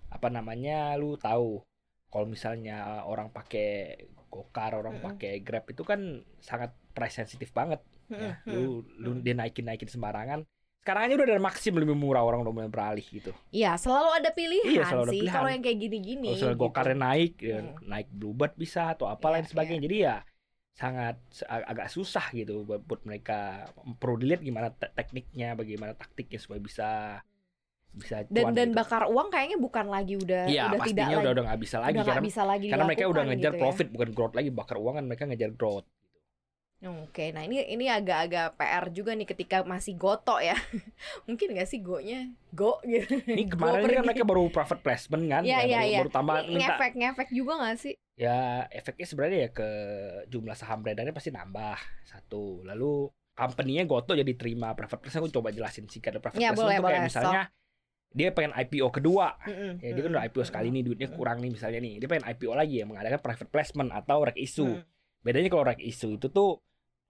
apa 0.07 0.27
namanya 0.31 0.95
lu 0.95 1.15
tahu 1.19 1.61
kalau 2.07 2.25
misalnya 2.25 3.03
orang 3.03 3.27
pakai 3.29 3.99
gokar 4.31 4.71
orang 4.79 4.99
Mm-mm. 4.99 5.05
pakai 5.07 5.31
grab 5.43 5.65
itu 5.71 5.83
kan 5.83 6.23
sangat 6.39 6.71
price 6.95 7.15
sensitif 7.19 7.51
banget 7.51 7.79
ya. 8.07 8.39
Lu 8.47 8.83
lu 8.99 9.19
dia 9.19 9.35
naikin 9.35 9.67
naikin 9.67 9.87
sembarangan 9.91 10.43
sekarang 10.83 11.11
aja 11.11 11.13
udah 11.19 11.27
ada 11.35 11.43
maksim 11.43 11.75
lebih 11.75 11.99
murah 11.99 12.23
orang 12.23 12.39
udah 12.47 12.53
mulai 12.55 12.71
beralih 12.71 13.03
gitu 13.03 13.35
Iya, 13.51 13.75
selalu 13.75 14.09
ada 14.23 14.29
pilihan 14.31 14.71
Iya, 14.71 14.83
selalu 14.87 15.03
ada 15.03 15.11
sih. 15.11 15.19
Kalau 15.27 15.49
yang 15.51 15.63
kayak 15.63 15.79
gini-gini. 15.83 16.27
kalau 16.39 16.55
gitu. 16.55 16.63
gokarnya 16.63 16.97
naik 16.97 17.33
ya, 17.43 17.59
Mm. 17.59 17.75
naik 17.91 18.07
bluebird 18.07 18.53
bisa 18.55 18.95
atau 18.95 19.05
apa 19.11 19.27
Iya, 19.27 19.33
lain 19.35 19.45
sebagainya 19.51 19.81
jadi 19.83 19.97
ya 19.99 20.15
sangat 20.77 21.15
ag- 21.49 21.67
agak 21.73 21.87
susah 21.91 22.25
gitu 22.31 22.63
buat, 22.63 22.81
buat 22.87 23.01
mereka 23.03 23.67
perlu 23.99 24.15
dilihat 24.21 24.41
gimana 24.45 24.69
te- 24.71 24.93
tekniknya 24.95 25.57
bagaimana 25.59 25.91
taktiknya 25.97 26.39
supaya 26.39 26.61
bisa 26.61 26.89
bisa 27.97 28.15
dan 28.23 28.43
cuan 28.43 28.53
dan 28.53 28.67
gitu. 28.69 28.77
bakar 28.77 29.01
uang 29.05 29.27
kayaknya 29.27 29.57
bukan 29.57 29.85
lagi 29.87 30.13
udah 30.15 30.43
Iya 30.45 30.63
udah 30.69 30.79
tidak 30.79 30.79
pastinya 30.79 31.05
lagi 31.07 31.17
udah 31.19 31.31
udah 31.33 31.43
nggak 31.43 31.59
bisa 31.59 31.77
lagi 31.77 31.95
udah 31.95 32.05
karena 32.05 32.23
bisa 32.23 32.41
lagi 32.41 32.65
karena 32.69 32.85
mereka 32.85 33.03
udah 33.05 33.23
ngejar 33.25 33.51
gitu 33.51 33.57
ya. 33.57 33.61
profit 33.61 33.87
bukan 33.89 34.09
growth 34.11 34.35
lagi 34.35 34.49
bakar 34.49 34.77
uang 34.77 34.93
kan 34.95 35.05
mereka 35.05 35.23
ngejar 35.25 35.51
growth. 35.51 35.87
Oke, 36.77 37.33
nah 37.33 37.41
ini 37.41 37.57
ini 37.65 37.89
agak-agak 37.89 38.53
PR 38.53 38.85
juga 38.93 39.17
nih 39.17 39.25
ketika 39.25 39.65
masih 39.65 39.97
goto 39.97 40.37
ya. 40.37 40.53
Mungkin 41.25 41.57
nggak 41.57 41.65
sih 41.65 41.81
go-nya 41.81 42.29
go 42.53 42.77
gitu. 42.85 43.17
Ini 43.25 43.43
Go 43.49 43.57
kemarin 43.57 43.81
ini 43.81 43.97
kan 43.97 44.05
mereka 44.05 44.21
baru 44.21 44.45
profit 44.53 44.85
placement 44.85 45.25
kan, 45.25 45.41
Iya, 45.41 45.57
ya, 45.57 45.65
iya, 45.65 45.79
iya. 45.89 45.97
baru 45.97 46.13
tambah 46.13 46.37
Ini 46.37 46.53
minta 46.53 46.77
ngefek 46.77 46.93
ngefek 46.93 47.29
juga 47.33 47.53
nggak 47.57 47.77
sih? 47.81 47.93
ya 48.13 48.65
efeknya 48.69 49.05
sebenarnya 49.05 49.39
ya 49.45 49.49
ke 49.51 49.69
jumlah 50.25 50.53
saham 50.53 50.81
beredarnya 50.81 51.13
pasti 51.13 51.33
nambah 51.33 51.77
satu. 52.03 52.61
Lalu 52.61 53.09
company-nya 53.33 53.85
Goto 53.85 54.13
jadi 54.13 54.33
terima 54.33 54.73
private 54.73 55.01
placement 55.01 55.23
aku 55.23 55.33
coba 55.33 55.49
jelasin 55.49 55.85
singkat 55.85 56.13
private 56.15 56.37
Ya, 56.37 56.53
placement 56.53 56.61
boleh, 56.61 56.77
tuh 56.77 56.85
kayak 56.85 56.93
boleh. 56.93 57.09
misalnya 57.09 57.41
dia 58.09 58.31
pengen 58.31 58.55
IPO 58.55 58.87
kedua 58.89 59.35
Mm-mm, 59.43 59.79
ya 59.79 59.91
dia 59.91 60.01
kan 60.01 60.11
udah 60.11 60.23
IPO 60.25 60.41
sekali 60.43 60.67
nih 60.69 60.83
duitnya 60.83 61.09
kurang 61.09 61.37
nih 61.37 61.51
misalnya 61.51 61.79
nih 61.79 61.99
dia 61.99 62.07
pengen 62.07 62.25
IPO 62.25 62.53
lagi 62.53 62.75
ya 62.79 62.85
mengadakan 62.85 63.19
private 63.19 63.49
placement 63.49 63.89
atau 63.91 64.23
rek 64.23 64.37
issue 64.37 64.65
Mm. 64.67 64.83
bedanya 65.21 65.49
kalau 65.49 65.63
rek 65.65 65.81
issue 65.81 66.15
itu 66.15 66.27
tuh 66.27 66.63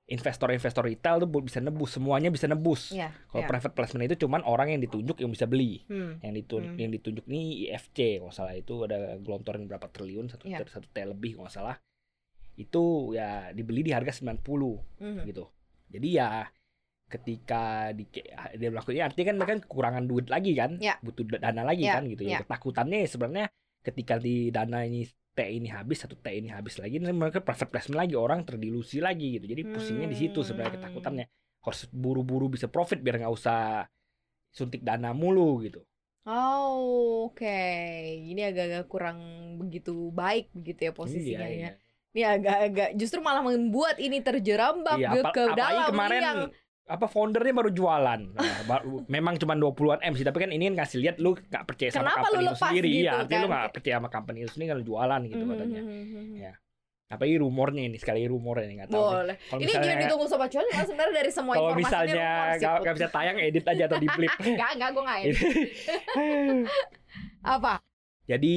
investor-investor 0.05 0.87
retail 0.87 1.19
tuh 1.19 1.29
bisa 1.37 1.59
nebus 1.59 1.91
semuanya 1.91 2.27
bisa 2.27 2.47
nebus 2.47 2.91
Iya. 2.91 3.11
kalau 3.27 3.43
iya. 3.43 3.49
private 3.49 3.75
placement 3.75 4.07
itu 4.07 4.23
cuman 4.23 4.39
orang 4.41 4.71
yang 4.71 4.79
ditunjuk 4.79 5.19
yang 5.19 5.29
bisa 5.29 5.43
beli 5.43 5.83
Hmm. 5.85 6.15
yang 6.19 6.33
ditunjuk 6.33 6.71
Hmm. 6.71 6.79
yang 6.79 6.91
ditunjuk 6.91 7.25
nih 7.27 7.45
IFC 7.67 7.97
kalau 8.17 8.31
nggak 8.31 8.37
salah 8.37 8.55
itu 8.55 8.73
ada 8.81 8.97
gelontoran 9.17 9.67
berapa 9.67 9.87
triliun 9.87 10.27
satu 10.27 10.47
Iya. 10.47 10.63
satu 10.63 10.87
T 10.87 10.97
lebih 10.97 11.35
kalau 11.35 11.45
nggak 11.45 11.55
salah 11.55 11.75
itu 12.55 12.83
ya 13.13 13.51
dibeli 13.51 13.83
di 13.83 13.91
harga 13.91 14.09
90 14.11 14.81
Mhm. 14.97 15.23
gitu 15.27 15.45
jadi 15.87 16.07
ya 16.09 16.27
ketika 17.07 17.95
di 17.95 18.03
dia 18.59 18.67
melakukannya 18.67 19.07
artinya 19.07 19.27
kan 19.31 19.35
mereka 19.39 19.53
kekurangan 19.63 20.03
duit 20.03 20.27
lagi 20.27 20.51
kan 20.53 20.75
Ya. 20.77 20.99
butuh 20.99 21.23
dana 21.39 21.63
lagi 21.63 21.87
Ya, 21.87 21.95
kan 21.95 22.03
gitu 22.11 22.27
ya. 22.27 22.29
ya 22.29 22.37
ketakutannya 22.43 23.07
sebenarnya 23.07 23.47
ketika 23.79 24.19
di 24.19 24.51
dana 24.51 24.83
ini 24.83 25.07
T 25.07 25.39
ini 25.39 25.71
habis 25.71 26.03
satu 26.03 26.19
T 26.19 26.27
ini 26.33 26.51
habis 26.51 26.75
lagi 26.75 26.99
ini 26.99 27.07
mereka 27.15 27.39
private 27.39 27.71
placement 27.71 27.99
lagi 28.03 28.15
orang 28.19 28.43
terdilusi 28.43 28.99
lagi 28.99 29.39
gitu 29.39 29.47
jadi 29.47 29.63
pusingnya 29.63 30.07
di 30.11 30.17
situ 30.19 30.43
sebenarnya 30.43 30.75
Hmm. 30.75 30.79
ketakutannya 30.83 31.25
harus 31.63 31.81
buru-buru 31.89 32.51
bisa 32.51 32.67
profit 32.67 32.99
biar 32.99 33.23
nggak 33.23 33.33
usah 33.33 33.87
suntik 34.51 34.83
dana 34.83 35.15
mulu 35.15 35.63
gitu 35.63 35.79
Oh, 36.27 37.31
oke. 37.31 37.55
Ini 38.19 38.51
agak-agak 38.51 38.91
kurang 38.91 39.19
begitu 39.55 40.11
baik 40.11 40.51
begitu 40.51 40.79
ya 40.83 40.91
posisinya 40.91 41.39
ya. 41.39 41.47
Iya, 41.47 41.55
iya. 41.55 41.71
Ini 42.11 42.21
agak-agak 42.35 42.89
justru 42.99 43.23
malah 43.23 43.39
membuat 43.39 43.95
ini 43.95 44.19
terjerambak 44.19 44.99
Iya, 44.99 45.23
ke 45.31 45.43
dalam 45.55 45.87
kemarin 45.87 46.19
yang 46.19 46.39
apa 46.87 47.05
foundernya 47.05 47.51
baru 47.51 47.69
jualan. 47.69 48.21
Nah, 48.31 48.79
memang 49.05 49.35
cuma 49.35 49.53
20-an 49.53 49.99
M 50.01 50.13
sih, 50.15 50.23
tapi 50.23 50.39
kan 50.39 50.49
ini 50.49 50.71
kan 50.71 50.79
ngasih 50.79 50.97
lihat 51.03 51.15
lu 51.19 51.35
gak 51.35 51.67
percaya 51.67 51.91
sama 51.91 52.07
Kenapa 52.07 52.17
lu 52.17 52.23
company 52.23 52.39
lu 52.39 52.47
lepas 52.49 52.59
sendiri. 52.63 52.87
gitu 52.87 52.99
Iya, 53.03 53.11
artinya 53.19 53.39
lu 53.39 53.47
kan? 53.47 53.57
gak 53.59 53.71
percaya 53.75 53.95
sama 53.95 54.09
company 54.09 54.37
lu 54.39 54.49
sendiri 54.49 54.69
kalau 54.71 54.83
jualan 54.83 55.21
gitu 55.23 55.43
Mhm, 55.43 55.51
katanya. 55.51 55.81
mhm, 55.83 55.99
mhm. 56.07 56.35
Ya, 56.39 56.53
Apalagi 57.07 57.35
rumornya 57.39 57.83
ini, 57.87 57.95
sekali 57.95 58.19
rumornya 58.23 58.67
nih 58.67 58.75
nggak 58.83 58.91
tahu. 58.91 58.99
Boleh. 58.99 59.35
Kalau 59.47 59.59
Ini 59.59 59.67
misalnya 59.71 59.95
ditunggu 59.95 60.25
sobat 60.27 60.49
cuan 60.51 60.65
karena 60.67 60.83
sebenarnya 60.83 61.15
dari 61.15 61.31
semua 61.31 61.53
kalau 61.55 61.71
misalnya 61.71 62.25
ini 62.27 62.51
sih, 62.51 62.63
gak, 62.63 62.75
gak 62.83 62.93
bisa 62.99 63.07
tayang 63.07 63.37
edit 63.39 63.63
aja 63.63 63.83
atau 63.87 63.97
di 63.97 64.07
flip. 64.07 64.31
Enggak, 64.43 64.69
enggak 64.75 64.89
gue 64.91 65.03
enggak 65.07 65.19
edit. 65.23 65.39
Apa? 67.43 67.73
Jadi 68.27 68.55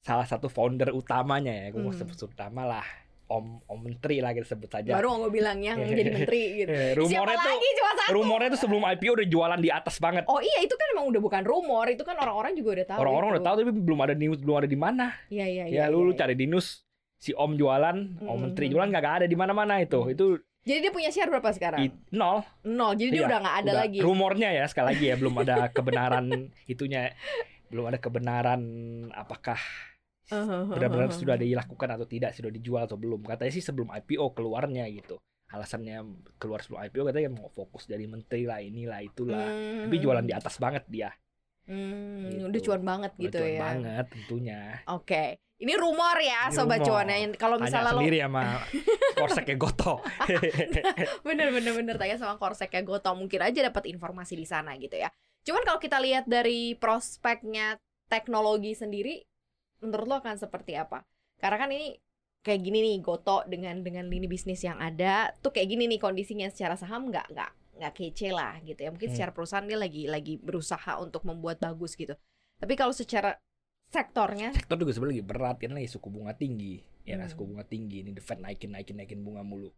salah 0.00 0.24
satu 0.24 0.46
founder 0.46 0.90
utamanya 0.90 1.50
ya, 1.50 1.66
gue 1.70 1.82
Hmm. 1.82 1.90
sebut 1.92 2.30
utama 2.30 2.62
lah, 2.64 2.86
Om 3.30 3.46
Om 3.64 3.78
Menteri 3.80 4.18
lah 4.18 4.30
kita 4.30 4.44
sebut 4.44 4.66
saja. 4.66 4.90
Baru 4.90 5.06
mau 5.08 5.22
gue 5.22 5.32
bilang 5.32 5.58
yang 5.58 5.78
jadi 5.88 6.02
menteri 6.04 6.42
gitu. 6.58 6.68
Eh, 6.68 6.98
Siapa 6.98 6.98
rumornya 6.98 7.36
tuh 7.36 7.48
lagi 7.48 7.68
cuma 7.72 7.92
satu? 7.94 8.10
rumornya 8.12 8.48
tuh 8.50 8.60
sebelum 8.60 8.82
IPO 8.84 9.12
udah 9.14 9.28
jualan 9.28 9.60
di 9.60 9.70
atas 9.70 9.96
banget. 9.96 10.22
Oh 10.26 10.38
iya 10.38 10.58
itu 10.60 10.74
kan 10.74 10.86
emang 10.90 11.06
udah 11.08 11.20
bukan 11.20 11.42
rumor, 11.42 11.86
itu 11.86 12.02
kan 12.02 12.16
orang-orang 12.16 12.52
juga 12.52 12.70
udah 12.74 12.86
tahu. 12.88 12.98
Orang-orang 13.00 13.26
itu. 13.26 13.32
udah 13.32 13.44
tahu 13.44 13.54
tapi 13.56 13.72
belum 13.72 14.00
ada 14.00 14.14
news, 14.14 14.38
belum 14.38 14.56
ada 14.56 14.66
di 14.66 14.76
mana. 14.76 15.06
Iya 15.28 15.46
iya 15.46 15.64
Ya, 15.64 15.74
iya. 15.80 15.84
lu, 15.86 16.02
lu 16.02 16.10
iya. 16.10 16.18
cari 16.18 16.34
di 16.34 16.44
news 16.44 16.82
si 17.16 17.30
Om 17.30 17.52
jualan, 17.54 17.96
Om 18.18 18.26
Mm, 18.28 18.40
Menteri 18.42 18.66
jualan 18.66 18.88
nggak 18.88 19.06
ada 19.16 19.26
di 19.26 19.36
mana-mana 19.36 19.78
itu. 19.78 20.00
Itu 20.08 20.26
Jadi 20.60 20.78
dia 20.82 20.90
punya 20.90 21.08
share 21.08 21.28
berapa 21.28 21.50
sekarang? 21.50 21.80
i- 21.80 21.96
nol. 22.10 22.44
Nol. 22.62 22.92
Jadi 22.92 23.10
dia 23.10 23.20
Iya, 23.20 23.28
udah 23.28 23.38
nggak 23.40 23.56
ada 23.56 23.70
Udah. 23.70 23.80
lagi. 23.80 23.98
Rumornya 23.98 24.48
ya 24.50 24.64
sekali 24.66 24.86
lagi 24.90 25.04
ya 25.06 25.16
belum 25.16 25.34
ada 25.38 25.56
kebenaran 25.72 26.26
itunya. 26.66 27.16
Belum 27.66 27.86
ada 27.86 27.96
kebenaran 27.96 28.60
apakah 29.10 29.56
benar-benar 30.30 31.10
sudah 31.10 31.34
dilakukan 31.34 31.88
atau 31.90 32.06
tidak, 32.06 32.30
sudah 32.32 32.48
dijual 32.48 32.86
atau 32.86 32.94
belum. 32.94 33.26
Katanya 33.26 33.52
sih 33.52 33.62
sebelum 33.62 33.90
IPO 33.90 34.32
keluarnya 34.32 34.86
gitu. 34.88 35.18
Alasannya 35.50 36.06
keluar 36.38 36.62
sebelum 36.62 36.86
IPO 36.86 37.02
katanya 37.10 37.30
mau 37.34 37.50
fokus 37.50 37.84
dari 37.84 38.06
menteri 38.06 38.46
lah 38.46 38.62
inilah 38.62 39.02
itulah. 39.02 39.46
Tapi 39.84 39.96
jualan 39.98 40.22
di 40.22 40.30
atas 40.30 40.56
banget 40.56 40.86
dia. 40.86 41.10
Hmm, 41.66 42.26
Gitu. 42.26 42.46
udah 42.50 42.60
cuan 42.66 42.82
banget 42.82 43.12
Udah 43.14 43.22
gitu 43.26 43.38
cuan 43.38 43.50
ya. 43.50 43.60
banget 43.62 44.06
tentunya. 44.10 44.60
Oke. 44.88 45.24
Ini 45.60 45.76
rumor 45.76 46.16
ya 46.18 46.48
Ini 46.48 46.56
sobat 46.56 46.80
rumor. 46.80 47.04
cuan. 47.04 47.30
Kalau 47.36 47.56
misalnya 47.60 47.92
lo 47.92 48.00
sendiri 48.00 48.18
sama 48.24 48.42
korseknya 49.20 49.56
Goto. 49.60 49.94
bener 51.26 51.52
bener 51.52 51.72
bener 51.74 51.94
tanya 51.94 52.16
sama 52.16 52.40
korseknya 52.40 52.80
Goto 52.82 53.12
mungkin 53.12 53.40
aja 53.44 53.60
dapat 53.62 53.86
informasi 53.86 54.34
di 54.34 54.46
sana 54.48 54.74
gitu 54.80 54.96
ya. 54.96 55.12
Cuman 55.44 55.62
kalau 55.62 55.78
kita 55.78 56.00
lihat 56.00 56.24
dari 56.26 56.74
prospeknya 56.74 57.76
teknologi 58.08 58.72
sendiri, 58.72 59.22
menurut 59.80 60.06
lo 60.06 60.16
akan 60.20 60.36
seperti 60.36 60.76
apa? 60.76 61.02
Karena 61.40 61.56
kan 61.56 61.70
ini 61.72 61.96
kayak 62.40 62.60
gini 62.60 62.78
nih 62.80 62.96
Goto 63.04 63.44
dengan 63.44 63.84
dengan 63.84 64.08
lini 64.08 64.24
bisnis 64.24 64.64
yang 64.64 64.80
ada 64.80 65.32
tuh 65.44 65.52
kayak 65.52 65.68
gini 65.68 65.84
nih 65.88 66.00
kondisinya 66.00 66.48
secara 66.48 66.72
saham 66.76 67.12
nggak 67.12 67.32
nggak 67.32 67.50
nggak 67.80 67.92
kece 67.96 68.28
lah 68.32 68.60
gitu 68.64 68.80
ya. 68.80 68.90
Mungkin 68.92 69.08
Hmm. 69.08 69.16
secara 69.16 69.32
perusahaan 69.32 69.64
dia 69.64 69.76
lagi 69.80 70.04
lagi 70.08 70.34
berusaha 70.40 71.00
untuk 71.00 71.24
membuat 71.24 71.60
bagus 71.60 71.96
gitu. 71.96 72.12
Tapi 72.60 72.76
kalau 72.76 72.92
secara 72.92 73.36
sektornya, 73.90 74.52
Sektor 74.54 74.78
juga 74.78 74.92
sebenarnya 74.94 75.16
lagi 75.20 75.26
berat 75.26 75.56
kan 75.58 75.72
lagi 75.74 75.88
suku 75.90 76.08
bunga 76.08 76.32
tinggi. 76.36 76.80
Ya 77.08 77.16
Hmm. 77.16 77.26
suku 77.26 77.42
bunga 77.48 77.64
tinggi 77.64 78.04
ini 78.04 78.12
The 78.12 78.22
Fed 78.22 78.38
naikin 78.38 78.70
naikin 78.70 78.96
naikin 79.00 79.20
bunga 79.24 79.40
mulu. 79.42 79.72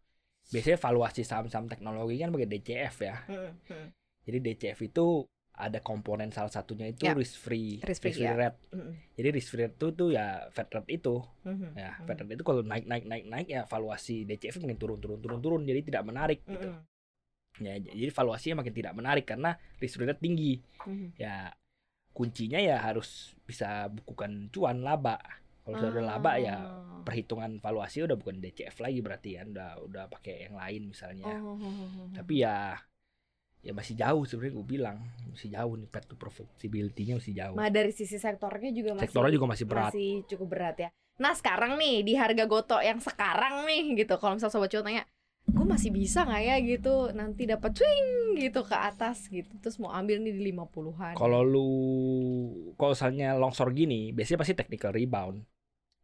Biasanya 0.50 0.76
valuasi 0.76 1.22
saham-saham 1.22 1.70
teknologi 1.70 2.18
kan 2.18 2.34
pakai 2.34 2.48
DCF 2.50 2.96
ya. 3.00 3.16
hmm, 3.30 3.50
hmm, 3.70 3.86
Jadi 4.22 4.38
DCF 4.42 4.78
itu 4.82 5.06
ada 5.62 5.78
komponen 5.78 6.28
salah 6.28 6.50
satunya 6.50 6.90
itu 6.90 7.06
Ya. 7.06 7.14
risk 7.14 7.38
free, 7.38 7.78
Risk 7.78 8.02
free, 8.02 8.18
ya. 8.18 8.34
rate. 8.34 8.58
hmm, 8.70 8.92
Jadi 9.14 9.28
risk 9.30 9.48
free 9.48 9.62
rate 9.62 9.76
itu 9.76 9.86
tuh 9.92 10.08
ya 10.10 10.50
Fed 10.50 10.66
rate 10.68 10.90
itu. 10.90 11.22
hmm, 11.42 11.72
Ya, 11.72 11.94
hmm, 11.94 12.04
Fed 12.04 12.18
rate 12.18 12.34
itu 12.34 12.42
kalau 12.42 12.60
naik 12.60 12.84
naik 12.84 13.04
naik 13.04 13.24
naik 13.24 13.46
ya 13.46 13.62
valuasi 13.64 14.24
DCF 14.24 14.58
makin 14.58 14.76
turun 14.76 14.98
turun 14.98 15.18
turun 15.18 15.38
turun 15.38 15.62
jadi 15.62 15.80
tidak 15.80 16.02
menarik 16.02 16.42
hmm, 16.42 16.52
gitu. 16.52 16.68
Ya, 17.60 17.76
jadi 17.76 18.08
valuasinya 18.10 18.60
makin 18.60 18.72
tidak 18.72 18.92
menarik 18.92 19.24
karena 19.24 19.54
risk 19.76 19.94
free 19.94 20.04
rate 20.04 20.18
tinggi. 20.18 20.58
hmm. 20.82 21.14
Ya 21.16 21.54
kuncinya 22.10 22.58
ya 22.58 22.76
harus 22.76 23.32
bisa 23.42 23.88
bukukan 23.88 24.50
cuan 24.50 24.82
laba. 24.82 25.16
Kalau 25.62 25.78
sudah 25.78 25.92
ada 25.92 26.02
laba 26.02 26.32
ya 26.36 26.56
Ah. 26.58 27.00
perhitungan 27.02 27.56
valuasi 27.56 28.02
udah 28.02 28.14
bukan 28.14 28.38
DCF 28.38 28.78
lagi 28.78 28.98
berarti 28.98 29.30
kan 29.34 29.50
udah 29.50 29.70
udah 29.80 30.04
pakai 30.08 30.46
yang 30.46 30.54
lain 30.54 30.90
misalnya. 30.90 31.38
Oh, 31.38 31.54
oh, 31.54 31.62
oh, 31.62 31.88
oh. 32.02 32.06
Tapi 32.12 32.42
ya 32.42 32.74
ya 33.62 33.70
masih 33.70 33.94
jauh 33.94 34.26
sebenarnya 34.26 34.54
gue 34.58 34.66
bilang 34.66 34.98
masih 35.30 35.54
jauh 35.54 35.72
nih 35.78 35.86
path 35.86 36.10
to 36.10 36.14
profitability-nya 36.18 37.14
masih 37.22 37.32
jauh. 37.32 37.54
Ma 37.54 37.70
dari 37.70 37.94
sisi 37.94 38.18
sektornya 38.18 38.74
juga 38.74 38.98
masih 38.98 39.06
Sektornya 39.08 39.32
juga 39.32 39.46
masih 39.48 39.64
berat. 39.70 39.94
masih 39.94 40.10
cukup 40.26 40.46
berat 40.50 40.76
ya. 40.82 40.88
Nah 41.22 41.32
sekarang 41.38 41.78
nih 41.78 42.02
di 42.02 42.12
harga 42.18 42.44
goto 42.50 42.82
yang 42.82 42.98
sekarang 42.98 43.62
nih 43.64 44.02
gitu, 44.02 44.18
kalau 44.18 44.34
misal 44.34 44.50
sobat 44.50 44.66
cuan 44.74 44.82
tanya, 44.82 45.06
gue 45.46 45.66
masih 45.66 45.94
bisa 45.94 46.26
nggak 46.26 46.42
ya 46.42 46.56
gitu 46.58 47.14
nanti 47.14 47.46
dapat 47.46 47.70
swing 47.74 48.34
gitu 48.42 48.66
ke 48.66 48.74
atas 48.74 49.30
gitu, 49.30 49.54
terus 49.62 49.78
mau 49.78 49.94
ambil 49.94 50.18
nih 50.18 50.34
di 50.34 50.50
50-an. 50.50 51.14
Kalau 51.14 51.40
lu 51.46 51.70
kalau 52.74 52.98
misalnya 52.98 53.38
longsor 53.38 53.70
gini, 53.70 54.10
biasanya 54.10 54.42
pasti 54.42 54.58
technical 54.58 54.90
rebound. 54.90 55.46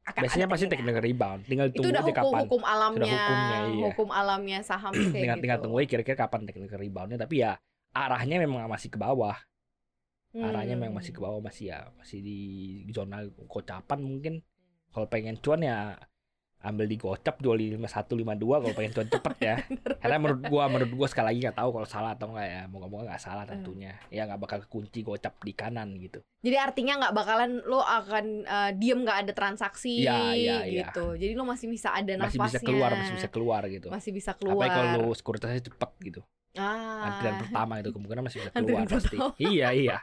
Akan 0.08 0.24
Biasanya 0.24 0.46
pasti 0.48 0.64
keinginan. 0.64 0.72
technical 0.96 1.02
rebound. 1.04 1.40
Tinggal 1.44 1.66
itu 1.68 1.76
tunggu 1.76 1.92
udah 1.92 2.00
aja 2.00 2.08
hukum 2.08 2.16
kapan. 2.32 2.40
hukum 2.48 2.62
alamnya, 2.64 3.12
hukumnya, 3.12 3.58
iya. 3.68 3.84
hukum 3.92 4.08
alamnya 4.08 4.58
saham 4.64 4.92
kayak 4.96 5.12
tinggal 5.12 5.36
gitu. 5.36 5.42
tinggal 5.44 5.58
tunggu 5.60 5.76
kira-kira 5.84 6.16
kapan 6.16 6.40
technical 6.48 6.78
reboundnya. 6.80 7.18
Tapi 7.20 7.34
ya 7.44 7.52
arahnya 7.92 8.36
memang 8.40 8.64
masih 8.66 8.88
ke 8.88 8.96
bawah. 8.96 9.36
Arahnya 10.32 10.76
Hmm. 10.76 10.82
memang 10.88 10.96
masih 11.00 11.12
ke 11.12 11.20
bawah 11.20 11.40
masih 11.40 11.72
ya 11.72 11.88
masih 11.96 12.18
di 12.24 12.38
zona 12.92 13.24
gocapan 13.48 13.98
mungkin. 14.00 14.34
Kalau 14.88 15.04
pengen 15.08 15.36
cuan 15.40 15.60
ya 15.60 15.96
ambil 16.58 16.90
di 16.90 16.98
gocap 16.98 17.38
jual 17.38 17.54
di 17.54 17.70
5152 17.70 18.34
kalau 18.62 18.74
pengen 18.74 18.92
cuan 18.92 19.08
cepet 19.08 19.34
ya. 19.38 19.54
Karena 20.02 20.16
menurut 20.18 20.42
gua 20.50 20.64
menurut 20.66 20.92
gua 20.92 21.06
sekali 21.06 21.26
lagi 21.30 21.38
nggak 21.46 21.58
tahu 21.58 21.70
kalau 21.70 21.86
salah 21.86 22.10
atau 22.18 22.26
enggak 22.34 22.48
ya. 22.50 22.62
Moga-moga 22.66 23.02
nggak 23.14 23.22
salah 23.22 23.44
Hmm. 23.46 23.52
tentunya. 23.62 23.92
Ya 24.10 24.26
nggak 24.26 24.40
bakal 24.42 24.58
kunci 24.66 25.00
gocap 25.00 25.38
di 25.40 25.52
kanan 25.54 25.94
gitu. 25.96 26.18
Jadi 26.42 26.56
artinya 26.58 26.92
nggak 26.98 27.14
bakalan 27.14 27.50
lo 27.62 27.78
akan 27.78 28.24
eh, 28.42 28.70
diem 28.74 28.98
nggak 29.02 29.18
ada 29.26 29.32
transaksi 29.32 30.02
iya, 30.02 30.34
iya. 30.34 30.56
gitu. 30.66 31.14
Jadi 31.14 31.32
lo 31.32 31.46
masih 31.46 31.70
bisa 31.70 31.94
ada 31.94 32.10
Masih 32.18 32.38
nafasnya. 32.38 32.58
bisa 32.58 32.58
keluar, 32.62 32.90
masih 32.92 33.14
bisa 33.14 33.28
keluar 33.30 33.62
gitu. 33.66 33.86
Masih 33.88 34.10
bisa 34.10 34.30
keluar. 34.34 34.66
Apalagi 34.66 34.74
kalau 34.74 34.90
lu 35.06 35.14
sekuritasnya 35.14 35.62
cepet 35.62 35.90
gitu. 36.02 36.20
ah. 36.58 37.06
Antrian 37.06 37.38
pertama 37.38 37.78
itu 37.78 37.94
kemungkinan 37.94 38.22
masih 38.24 38.38
bisa 38.42 38.50
keluar 38.50 38.82
pasti. 38.90 39.16
Iya, 39.38 39.68
iya. 39.70 39.96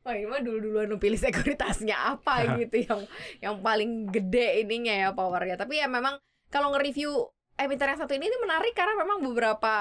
Wah 0.00 0.16
ini 0.16 0.24
mah 0.24 0.40
dulu-duluan 0.40 0.88
lu 0.88 0.96
pilih 0.96 1.20
sekuritasnya 1.20 2.16
apa 2.16 2.34
gitu 2.60 2.80
yang 2.80 3.00
yang 3.38 3.54
paling 3.60 4.08
gede 4.08 4.64
ininya 4.64 4.94
ya 4.96 5.08
powernya. 5.12 5.60
Tapi 5.60 5.80
ya 5.80 5.86
memang 5.86 6.16
kalau 6.48 6.72
nge-review 6.72 7.28
emiten 7.60 7.92
yang 7.92 8.00
satu 8.00 8.16
ini 8.16 8.24
ini 8.24 8.38
menarik 8.40 8.72
karena 8.72 8.96
memang 8.96 9.20
beberapa 9.20 9.72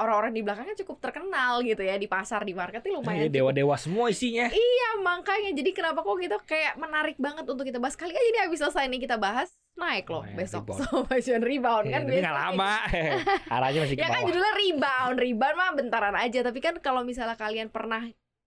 orang-orang 0.00 0.32
di 0.32 0.40
belakangnya 0.40 0.72
cukup 0.80 1.04
terkenal 1.04 1.60
gitu 1.60 1.84
ya 1.84 2.00
di 2.00 2.08
pasar 2.08 2.48
di 2.48 2.56
market 2.56 2.80
ini 2.88 2.96
lumayan 2.96 3.28
cukup 3.28 3.36
dewa-dewa 3.36 3.76
semua 3.76 4.08
isinya. 4.08 4.48
Ya 4.48 4.90
makanya 5.04 5.52
jadi 5.52 5.70
kenapa 5.76 6.00
kok 6.00 6.16
gitu 6.16 6.36
kayak 6.48 6.80
menarik 6.80 7.20
banget 7.20 7.44
untuk 7.44 7.68
kita 7.68 7.76
bahas 7.76 7.92
kali 7.92 8.16
aja 8.16 8.28
nih 8.32 8.42
habis 8.48 8.64
selesai 8.64 8.88
nih 8.88 9.00
kita 9.04 9.20
bahas 9.20 9.52
naik 9.76 10.08
loh 10.08 10.24
Naik, 10.24 10.40
besok 10.40 10.64
rebound. 10.72 11.04
Fashion 11.12 11.40
rebound 11.44 11.84
Ya, 11.84 11.92
kan 11.92 12.00
tapi 12.08 12.16
nggak 12.16 12.32
biasanya. 12.32 12.56
lama. 12.56 12.74
Arahnya 13.60 13.80
masih 13.84 13.94
ke 13.94 14.00
Ya 14.00 14.08
kan 14.08 14.20
judulnya 14.24 14.54
rebound, 14.56 15.16
rebound 15.20 15.56
mah 15.60 15.70
bentaran 15.76 16.16
aja. 16.16 16.40
Tapi 16.40 16.58
kan 16.64 16.74
kalau 16.80 17.04
misalnya 17.04 17.36
kalian 17.36 17.68
pernah 17.68 18.00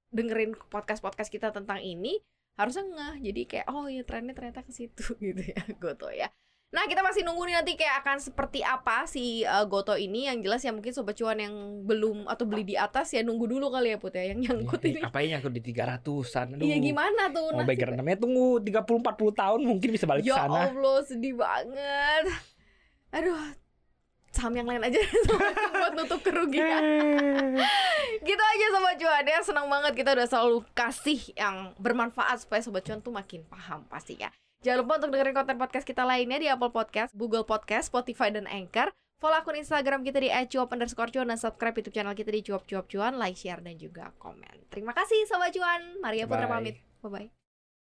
dengerin 0.09 0.57
podcast-podcast 0.69 1.29
kita 1.29 1.49
tentang 1.49 1.79
ini, 1.79 2.17
harusnya 2.55 2.83
ngeh. 2.85 3.15
Jadi 3.31 3.41
kayak 3.45 3.65
oh 3.69 3.85
ya 3.85 4.01
trennya 4.03 4.33
ternyata 4.33 4.61
ke 4.61 4.69
situ 4.69 5.15
gitu 5.25 5.41
ya, 5.41 5.61
Goto 5.77 6.09
ya. 6.09 6.29
Nah 6.69 6.85
kita 6.85 7.01
masih 7.01 7.25
nunggu 7.25 7.49
nih 7.49 7.55
nanti 7.57 7.73
kayak 7.73 8.05
akan 8.05 8.21
seperti 8.21 8.61
apa 8.61 9.09
si 9.09 9.41
uh, 9.41 9.65
Goto 9.65 9.97
ini. 9.97 10.29
Yang 10.29 10.37
jelas 10.45 10.61
ya 10.61 10.69
mungkin 10.69 10.93
sobat 10.93 11.17
cuan 11.17 11.41
yang 11.41 11.55
belum 11.81 12.29
atau 12.29 12.45
beli 12.45 12.61
di 12.61 12.75
atas 12.77 13.09
ya 13.09 13.25
nunggu 13.25 13.49
dulu 13.49 13.73
kali 13.73 13.89
ya 13.89 13.97
Put 13.97 14.13
ya 14.13 14.29
yang 14.29 14.37
nyangkut 14.45 14.77
ini. 14.85 15.01
Apa 15.01 15.25
yang 15.25 15.41
nyangkut 15.41 15.53
di 15.57 15.65
300-an? 15.65 16.45
Aduh. 16.53 16.65
Iya 16.69 16.77
gimana 16.77 17.33
tuh 17.33 17.41
Mau 17.41 17.65
nasibnya? 17.65 17.69
background 17.73 17.97
namanya 17.97 18.19
tunggu 18.21 18.45
30 18.61 18.85
40 18.85 19.41
tahun 19.41 19.59
mungkin 19.65 19.89
bisa 19.89 20.05
balik 20.05 20.21
ke 20.21 20.29
Ya 20.29 20.45
sana. 20.45 20.69
Allah 20.69 20.97
sedih 21.01 21.33
banget. 21.41 22.23
Aduh 23.17 23.37
saham 24.29 24.53
yang 24.53 24.67
lain 24.69 24.81
aja 24.85 24.99
buat 25.79 25.93
nutup 25.97 26.21
kerugian. 26.21 26.81
gitu 28.29 28.43
aja 28.43 28.65
sobat 28.73 28.95
cuan 28.99 29.25
ya 29.25 29.39
senang 29.41 29.67
banget 29.67 29.93
kita 29.97 30.13
udah 30.13 30.27
selalu 30.29 30.57
kasih 30.73 31.19
yang 31.33 31.73
bermanfaat 31.81 32.45
supaya 32.45 32.61
sobat 32.61 32.85
cuan 32.85 32.99
tuh 33.01 33.13
makin 33.13 33.41
paham 33.49 33.85
pasti 33.89 34.19
ya 34.19 34.29
jangan 34.61 34.85
lupa 34.85 34.93
untuk 35.01 35.09
dengerin 35.15 35.35
konten 35.35 35.57
podcast 35.57 35.85
kita 35.87 36.03
lainnya 36.03 36.37
di 36.37 36.47
Apple 36.51 36.71
Podcast, 36.75 37.15
Google 37.15 37.47
Podcast, 37.47 37.89
Spotify 37.89 38.29
dan 38.29 38.45
Anchor. 38.45 38.91
Follow 39.19 39.35
akun 39.35 39.59
Instagram 39.59 40.07
kita 40.07 40.23
di 40.23 40.31
@cuap 40.31 40.71
underscore 40.71 41.11
cuan 41.11 41.27
dan 41.27 41.35
subscribe 41.35 41.75
YouTube 41.75 41.91
channel 41.91 42.15
kita 42.15 42.31
di 42.31 42.39
cuap 42.39 42.63
cuap 42.63 42.87
cuan, 42.87 43.19
like, 43.19 43.35
share 43.35 43.59
dan 43.59 43.75
juga 43.75 44.15
komen. 44.15 44.71
Terima 44.71 44.95
kasih 44.95 45.27
sobat 45.27 45.51
cuan. 45.51 45.99
Maria 45.99 46.23
Putra 46.23 46.47
pamit. 46.47 46.79
Bye 47.03 47.11
bye. 47.11 47.38